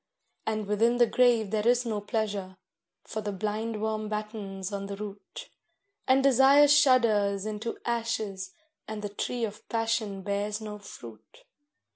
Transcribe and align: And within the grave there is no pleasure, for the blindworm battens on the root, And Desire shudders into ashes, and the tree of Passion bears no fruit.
And 0.47 0.65
within 0.65 0.97
the 0.97 1.05
grave 1.05 1.51
there 1.51 1.67
is 1.67 1.85
no 1.85 2.01
pleasure, 2.01 2.57
for 3.03 3.21
the 3.21 3.31
blindworm 3.31 4.09
battens 4.09 4.73
on 4.73 4.87
the 4.87 4.95
root, 4.95 5.47
And 6.07 6.23
Desire 6.23 6.67
shudders 6.67 7.45
into 7.45 7.77
ashes, 7.85 8.51
and 8.87 9.03
the 9.03 9.09
tree 9.09 9.45
of 9.45 9.69
Passion 9.69 10.23
bears 10.23 10.59
no 10.59 10.79
fruit. 10.79 11.43